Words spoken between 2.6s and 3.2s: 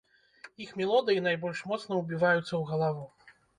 галаву.